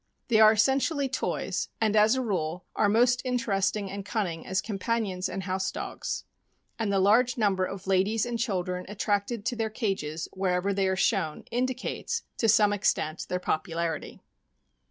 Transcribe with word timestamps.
They 0.29 0.39
are 0.39 0.53
essentially 0.53 1.07
toys, 1.07 1.69
and, 1.79 1.95
as 1.95 2.15
a 2.15 2.23
rule, 2.23 2.65
are 2.75 2.89
most 2.89 3.21
interesting 3.23 3.91
and 3.91 4.03
cunning 4.03 4.47
as 4.47 4.59
compan 4.59 5.05
ions 5.07 5.29
and 5.29 5.43
house 5.43 5.71
dogs; 5.71 6.23
and 6.79 6.91
the 6.91 6.97
large 6.97 7.37
number 7.37 7.65
of 7.65 7.85
ladies 7.85 8.25
and 8.25 8.39
children 8.39 8.83
attracted 8.89 9.45
to 9.45 9.55
their 9.55 9.69
cages 9.69 10.27
wherever 10.33 10.73
they 10.73 10.87
are 10.87 10.95
shown 10.95 11.43
indicates, 11.51 12.23
to 12.39 12.49
some 12.49 12.73
extent, 12.73 13.27
their 13.29 13.39
popularity. 13.39 14.19